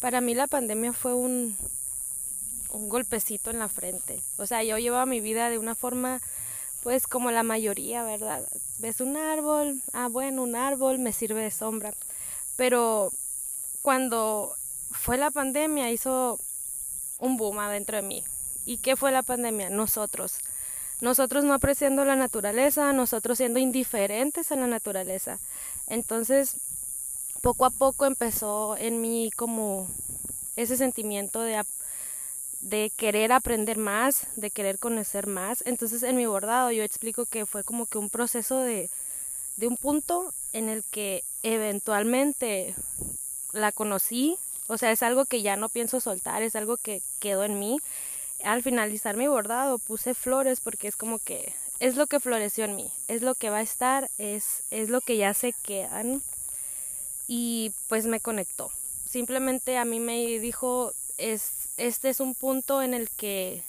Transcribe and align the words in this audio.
Para 0.00 0.20
mí 0.20 0.34
la 0.34 0.46
pandemia 0.46 0.92
fue 0.92 1.14
un, 1.14 1.56
golpecito 2.72 3.50
en 3.50 3.58
la 3.58 3.68
frente. 3.68 4.22
O 4.38 4.46
sea, 4.46 4.62
yo 4.62 4.78
llevaba 4.78 5.06
mi 5.06 5.20
vida 5.20 5.50
de 5.50 5.58
una 5.58 5.74
forma, 5.74 6.20
pues 6.82 7.06
como 7.06 7.30
la 7.30 7.42
mayoría, 7.42 8.02
¿verdad? 8.04 8.46
Ves 8.78 9.00
un 9.00 9.16
árbol, 9.16 9.82
ah, 9.92 10.08
bueno, 10.08 10.42
un 10.42 10.56
árbol 10.56 10.98
me 10.98 11.12
sirve 11.12 11.42
de 11.42 11.50
sombra. 11.50 11.92
Pero 12.56 13.10
cuando 13.82 14.54
fue 14.90 15.18
la 15.18 15.30
pandemia 15.30 15.90
hizo 15.90 16.38
un 17.18 17.36
boom 17.36 17.58
adentro 17.58 17.96
de 17.96 18.02
mí. 18.02 18.24
¿Y 18.64 18.78
qué 18.78 18.96
fue 18.96 19.12
la 19.12 19.22
pandemia? 19.22 19.68
Nosotros. 19.68 20.38
Nosotros 21.00 21.44
no 21.44 21.54
apreciando 21.54 22.04
la 22.04 22.16
naturaleza, 22.16 22.92
nosotros 22.92 23.38
siendo 23.38 23.58
indiferentes 23.58 24.52
a 24.52 24.56
la 24.56 24.66
naturaleza. 24.66 25.38
Entonces, 25.86 26.56
poco 27.40 27.64
a 27.64 27.70
poco 27.70 28.06
empezó 28.06 28.76
en 28.76 29.00
mí 29.00 29.30
como 29.34 29.88
ese 30.56 30.76
sentimiento 30.76 31.40
de, 31.40 32.92
querer 32.96 33.32
aprender 33.32 33.78
más, 33.78 34.26
de 34.36 34.50
querer 34.50 34.78
conocer 34.78 35.26
más. 35.26 35.62
Entonces 35.66 36.02
en 36.02 36.16
mi 36.16 36.26
bordado 36.26 36.70
yo 36.70 36.82
explico 36.82 37.26
que 37.26 37.46
fue 37.46 37.64
como 37.64 37.86
que 37.86 37.98
un 37.98 38.10
proceso 38.10 38.58
de, 38.58 38.90
de 39.56 39.66
un 39.66 39.76
punto 39.76 40.32
en 40.52 40.68
el 40.68 40.84
que 40.84 41.22
eventualmente 41.42 42.74
la 43.52 43.72
conocí, 43.72 44.36
o 44.68 44.78
sea, 44.78 44.92
es 44.92 45.02
algo 45.02 45.24
que 45.24 45.42
ya 45.42 45.56
no 45.56 45.68
pienso 45.68 45.98
soltar, 45.98 46.42
es 46.42 46.54
algo 46.54 46.76
que 46.76 47.02
quedó 47.18 47.44
en 47.44 47.58
mí. 47.58 47.78
Al 48.44 48.62
finalizar 48.62 49.16
mi 49.16 49.26
bordado 49.26 49.78
puse 49.78 50.14
flores 50.14 50.60
porque 50.60 50.88
es 50.88 50.96
como 50.96 51.18
que 51.18 51.52
es 51.80 51.96
lo 51.96 52.06
que 52.06 52.20
floreció 52.20 52.66
en 52.66 52.76
mí, 52.76 52.92
es 53.08 53.22
lo 53.22 53.34
que 53.34 53.50
va 53.50 53.58
a 53.58 53.62
estar, 53.62 54.10
es, 54.18 54.62
es 54.70 54.90
lo 54.90 55.00
que 55.00 55.16
ya 55.16 55.34
se 55.34 55.54
quedan 55.64 56.22
y 57.32 57.70
pues 57.88 58.06
me 58.06 58.18
conectó. 58.18 58.72
Simplemente 59.08 59.78
a 59.78 59.84
mí 59.84 60.00
me 60.00 60.16
dijo, 60.40 60.92
es, 61.16 61.68
este 61.76 62.08
es 62.08 62.18
un 62.18 62.34
punto 62.34 62.82
en 62.82 62.92
el 62.92 63.08
que 63.08 63.62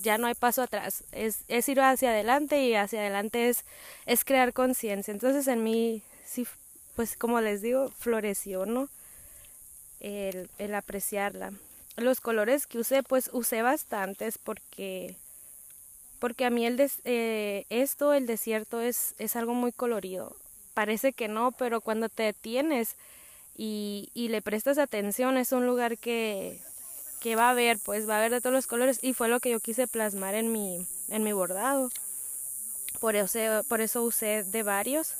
ya 0.00 0.18
no 0.18 0.26
hay 0.26 0.34
paso 0.34 0.62
atrás, 0.62 1.04
es, 1.12 1.42
es 1.46 1.68
ir 1.68 1.80
hacia 1.80 2.10
adelante 2.10 2.60
y 2.64 2.74
hacia 2.74 2.98
adelante 2.98 3.48
es, 3.48 3.64
es 4.06 4.24
crear 4.24 4.52
conciencia. 4.52 5.12
Entonces 5.12 5.46
en 5.46 5.62
mí, 5.62 6.02
sí, 6.26 6.48
pues 6.96 7.16
como 7.16 7.40
les 7.40 7.62
digo, 7.62 7.92
floreció, 7.96 8.66
¿no? 8.66 8.88
El, 10.00 10.50
el 10.58 10.74
apreciarla. 10.74 11.52
Los 11.96 12.20
colores 12.20 12.66
que 12.66 12.78
usé, 12.78 13.04
pues 13.04 13.30
usé 13.32 13.62
bastantes 13.62 14.36
porque 14.36 15.14
porque 16.18 16.44
a 16.44 16.50
mí 16.50 16.66
el 16.66 16.76
des, 16.76 16.98
eh, 17.04 17.66
esto, 17.70 18.14
el 18.14 18.26
desierto, 18.26 18.80
es, 18.80 19.14
es 19.18 19.36
algo 19.36 19.54
muy 19.54 19.70
colorido 19.70 20.34
parece 20.78 21.12
que 21.12 21.26
no, 21.26 21.50
pero 21.50 21.80
cuando 21.80 22.08
te 22.08 22.22
detienes 22.22 22.94
y, 23.56 24.12
le 24.14 24.40
prestas 24.42 24.78
atención, 24.78 25.36
es 25.36 25.50
un 25.50 25.66
lugar 25.66 25.98
que, 25.98 26.60
que 27.20 27.34
va 27.34 27.50
a 27.50 27.54
ver, 27.54 27.80
pues 27.84 28.08
va 28.08 28.16
a 28.16 28.20
ver 28.20 28.30
de 28.30 28.40
todos 28.40 28.54
los 28.54 28.68
colores 28.68 29.00
y 29.02 29.12
fue 29.12 29.28
lo 29.28 29.40
que 29.40 29.50
yo 29.50 29.58
quise 29.58 29.88
plasmar 29.88 30.36
en 30.36 30.52
mi, 30.52 30.86
en 31.08 31.24
mi 31.24 31.32
bordado. 31.32 31.90
Por 33.00 33.16
eso, 33.16 33.40
por 33.68 33.80
eso 33.80 34.04
usé 34.04 34.44
de 34.44 34.62
varios. 34.62 35.14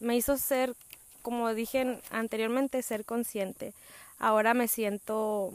Me 0.00 0.16
hizo 0.16 0.36
ser, 0.36 0.74
como 1.22 1.54
dije 1.54 2.00
anteriormente, 2.10 2.82
ser 2.82 3.04
consciente. 3.04 3.74
Ahora 4.18 4.54
me 4.54 4.66
siento, 4.66 5.54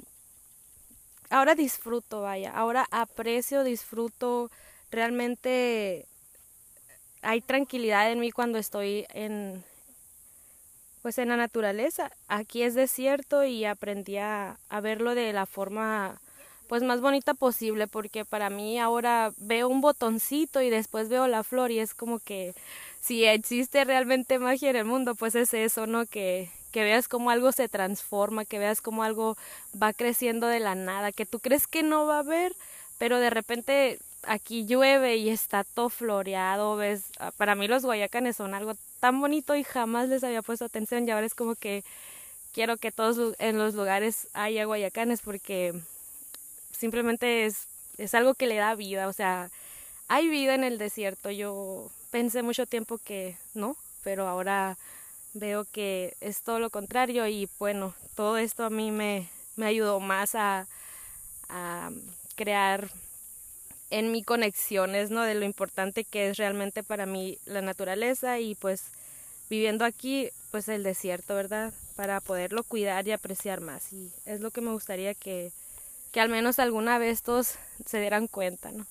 ahora 1.29 1.55
disfruto, 1.55 2.21
vaya, 2.21 2.53
ahora 2.53 2.87
aprecio, 2.89 3.65
disfruto, 3.65 4.49
realmente 4.91 6.07
hay 7.23 7.41
tranquilidad 7.41 8.11
en 8.11 8.19
mí 8.19 8.31
cuando 8.31 8.57
estoy 8.57 9.05
en 9.13 9.63
pues 11.03 11.17
en 11.17 11.29
la 11.29 11.37
naturaleza. 11.37 12.11
Aquí 12.29 12.63
es 12.63 12.75
desierto 12.75 13.43
y 13.43 13.65
aprendí 13.65 14.17
a, 14.17 14.57
verlo 14.81 15.15
de 15.15 15.33
la 15.33 15.45
forma 15.45 16.19
pues 16.67 16.81
más 16.81 17.01
bonita 17.01 17.33
posible 17.33 17.87
porque 17.87 18.23
para 18.23 18.49
mí 18.49 18.79
ahora 18.79 19.33
veo 19.37 19.67
un 19.67 19.81
botoncito 19.81 20.61
y 20.61 20.69
después 20.69 21.09
veo 21.09 21.27
la 21.27 21.43
flor 21.43 21.71
y 21.71 21.79
es 21.79 21.93
como 21.93 22.19
que 22.19 22.55
si 23.01 23.25
existe 23.25 23.83
realmente 23.83 24.39
magia 24.39 24.69
en 24.69 24.77
el 24.77 24.85
mundo 24.85 25.13
pues 25.13 25.35
es 25.35 25.53
eso, 25.53 25.87
¿no? 25.87 26.05
Que, 26.05 26.49
que 26.71 26.83
veas 26.83 27.09
cómo 27.09 27.29
algo 27.29 27.51
se 27.51 27.67
transforma, 27.67 28.45
que 28.45 28.59
veas 28.59 28.81
cómo 28.81 29.03
algo 29.03 29.37
va 29.79 29.91
creciendo 29.91 30.47
de 30.47 30.61
la 30.61 30.73
nada, 30.73 31.11
que 31.11 31.25
tú 31.25 31.39
crees 31.39 31.67
que 31.67 31.83
no 31.83 32.05
va 32.05 32.15
a 32.15 32.19
haber, 32.19 32.55
pero 32.97 33.19
de 33.19 33.29
repente 33.29 33.99
aquí 34.25 34.65
llueve 34.65 35.17
y 35.17 35.29
está 35.29 35.63
todo 35.63 35.89
floreado, 35.89 36.75
ves, 36.75 37.05
ah, 37.19 37.31
para 37.31 37.55
mí 37.55 37.67
los 37.67 37.83
guayacanes 37.83 38.35
son 38.37 38.53
algo 38.53 38.73
tan 38.99 39.19
bonito 39.19 39.55
y 39.55 39.63
jamás 39.63 40.09
les 40.09 40.23
había 40.23 40.41
puesto 40.41 40.65
atención 40.65 41.07
y 41.07 41.11
ahora 41.11 41.25
es 41.25 41.35
como 41.35 41.55
que 41.55 41.83
quiero 42.53 42.77
que 42.77 42.91
todos 42.91 43.35
en 43.39 43.57
los 43.57 43.73
lugares 43.73 44.27
haya 44.33 44.65
guayacanes 44.65 45.21
porque 45.21 45.73
simplemente 46.71 47.45
es, 47.45 47.67
es 47.97 48.13
algo 48.13 48.33
que 48.33 48.47
le 48.47 48.55
da 48.55 48.75
vida, 48.75 49.07
o 49.07 49.13
sea, 49.13 49.49
hay 50.07 50.27
vida 50.29 50.55
en 50.55 50.63
el 50.63 50.77
desierto, 50.77 51.31
yo 51.31 51.89
pensé 52.11 52.43
mucho 52.43 52.65
tiempo 52.65 52.97
que 52.97 53.37
no, 53.53 53.75
pero 54.03 54.27
ahora 54.27 54.77
veo 55.33 55.65
que 55.65 56.15
es 56.21 56.41
todo 56.41 56.59
lo 56.59 56.69
contrario 56.69 57.27
y 57.27 57.49
bueno, 57.59 57.95
todo 58.15 58.37
esto 58.37 58.63
a 58.65 58.69
mí 58.69 58.91
me, 58.91 59.29
me 59.55 59.65
ayudó 59.65 59.99
más 59.99 60.35
a, 60.35 60.67
a 61.49 61.89
crear 62.35 62.89
en 63.93 64.11
mi 64.11 64.23
conexiones, 64.23 65.11
¿no? 65.11 65.21
De 65.21 65.35
lo 65.35 65.45
importante 65.45 66.03
que 66.03 66.27
es 66.27 66.37
realmente 66.37 66.81
para 66.81 67.05
mí 67.05 67.37
la 67.45 67.61
naturaleza 67.61 68.39
y 68.39 68.55
pues 68.55 68.85
viviendo 69.51 69.85
aquí, 69.85 70.31
pues 70.49 70.67
el 70.67 70.81
desierto, 70.81 71.35
¿verdad? 71.35 71.71
Para 71.95 72.19
poderlo 72.19 72.63
cuidar 72.63 73.07
y 73.07 73.11
apreciar 73.11 73.61
más. 73.61 73.93
Y 73.93 74.11
es 74.25 74.41
lo 74.41 74.49
que 74.49 74.61
me 74.61 74.71
gustaría 74.71 75.13
que, 75.13 75.51
que 76.11 76.19
al 76.19 76.29
menos 76.29 76.57
alguna 76.57 76.97
vez 76.97 77.21
todos 77.21 77.53
se 77.85 77.99
dieran 77.99 78.25
cuenta, 78.25 78.71
¿no? 78.71 78.87